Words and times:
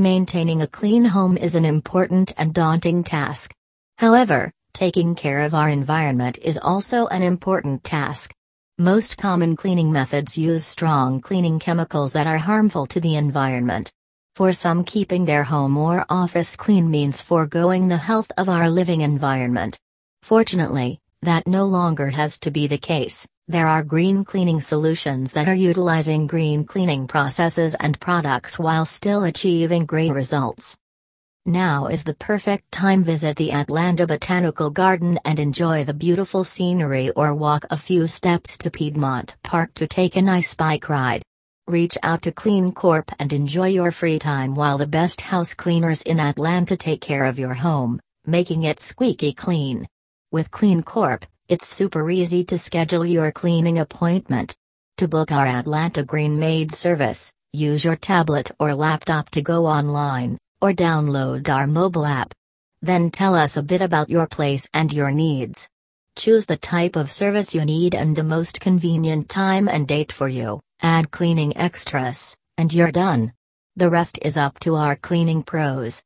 Maintaining 0.00 0.62
a 0.62 0.68
clean 0.68 1.04
home 1.04 1.36
is 1.36 1.56
an 1.56 1.64
important 1.64 2.32
and 2.36 2.54
daunting 2.54 3.02
task. 3.02 3.52
However, 3.96 4.52
taking 4.72 5.16
care 5.16 5.40
of 5.40 5.54
our 5.54 5.68
environment 5.68 6.38
is 6.40 6.56
also 6.56 7.08
an 7.08 7.24
important 7.24 7.82
task. 7.82 8.32
Most 8.78 9.18
common 9.18 9.56
cleaning 9.56 9.90
methods 9.90 10.38
use 10.38 10.64
strong 10.64 11.20
cleaning 11.20 11.58
chemicals 11.58 12.12
that 12.12 12.28
are 12.28 12.38
harmful 12.38 12.86
to 12.86 13.00
the 13.00 13.16
environment. 13.16 13.90
For 14.36 14.52
some, 14.52 14.84
keeping 14.84 15.24
their 15.24 15.42
home 15.42 15.76
or 15.76 16.06
office 16.08 16.54
clean 16.54 16.88
means 16.88 17.20
foregoing 17.20 17.88
the 17.88 17.96
health 17.96 18.30
of 18.38 18.48
our 18.48 18.70
living 18.70 19.00
environment. 19.00 19.80
Fortunately, 20.22 21.00
that 21.22 21.48
no 21.48 21.64
longer 21.64 22.10
has 22.10 22.38
to 22.38 22.52
be 22.52 22.68
the 22.68 22.78
case. 22.78 23.26
There 23.50 23.66
are 23.66 23.82
green 23.82 24.24
cleaning 24.24 24.60
solutions 24.60 25.32
that 25.32 25.48
are 25.48 25.54
utilizing 25.54 26.26
green 26.26 26.64
cleaning 26.64 27.06
processes 27.06 27.74
and 27.76 27.98
products 27.98 28.58
while 28.58 28.84
still 28.84 29.24
achieving 29.24 29.86
great 29.86 30.10
results. 30.10 30.76
Now 31.46 31.86
is 31.86 32.04
the 32.04 32.12
perfect 32.12 32.70
time 32.70 33.02
visit 33.02 33.38
the 33.38 33.52
Atlanta 33.52 34.06
Botanical 34.06 34.68
Garden 34.68 35.18
and 35.24 35.40
enjoy 35.40 35.82
the 35.82 35.94
beautiful 35.94 36.44
scenery 36.44 37.08
or 37.12 37.34
walk 37.34 37.64
a 37.70 37.78
few 37.78 38.06
steps 38.06 38.58
to 38.58 38.70
Piedmont 38.70 39.34
Park 39.42 39.72
to 39.76 39.86
take 39.86 40.16
a 40.16 40.20
nice 40.20 40.54
bike 40.54 40.90
ride. 40.90 41.22
Reach 41.66 41.96
out 42.02 42.20
to 42.22 42.32
Clean 42.32 42.70
Corp 42.70 43.10
and 43.18 43.32
enjoy 43.32 43.68
your 43.68 43.92
free 43.92 44.18
time 44.18 44.56
while 44.56 44.76
the 44.76 44.86
best 44.86 45.22
house 45.22 45.54
cleaners 45.54 46.02
in 46.02 46.20
Atlanta 46.20 46.76
take 46.76 47.00
care 47.00 47.24
of 47.24 47.38
your 47.38 47.54
home, 47.54 47.98
making 48.26 48.64
it 48.64 48.78
squeaky 48.78 49.32
clean. 49.32 49.88
With 50.30 50.50
Clean 50.50 50.82
Corp, 50.82 51.24
it's 51.48 51.66
super 51.66 52.10
easy 52.10 52.44
to 52.44 52.58
schedule 52.58 53.06
your 53.06 53.32
cleaning 53.32 53.78
appointment. 53.78 54.54
To 54.98 55.08
book 55.08 55.32
our 55.32 55.46
Atlanta 55.46 56.02
Green 56.02 56.38
Maid 56.38 56.70
service, 56.72 57.32
use 57.54 57.82
your 57.82 57.96
tablet 57.96 58.50
or 58.60 58.74
laptop 58.74 59.30
to 59.30 59.40
go 59.40 59.64
online 59.64 60.36
or 60.60 60.72
download 60.72 61.48
our 61.48 61.66
mobile 61.66 62.04
app. 62.04 62.34
Then 62.82 63.10
tell 63.10 63.34
us 63.34 63.56
a 63.56 63.62
bit 63.62 63.80
about 63.80 64.10
your 64.10 64.26
place 64.26 64.68
and 64.74 64.92
your 64.92 65.10
needs. 65.10 65.70
Choose 66.16 66.44
the 66.44 66.58
type 66.58 66.96
of 66.96 67.10
service 67.10 67.54
you 67.54 67.64
need 67.64 67.94
and 67.94 68.14
the 68.14 68.24
most 68.24 68.60
convenient 68.60 69.30
time 69.30 69.68
and 69.68 69.88
date 69.88 70.12
for 70.12 70.28
you, 70.28 70.60
add 70.82 71.10
cleaning 71.10 71.56
extras, 71.56 72.36
and 72.58 72.74
you're 72.74 72.92
done. 72.92 73.32
The 73.76 73.88
rest 73.88 74.18
is 74.20 74.36
up 74.36 74.58
to 74.60 74.74
our 74.74 74.96
cleaning 74.96 75.42
pros. 75.42 75.96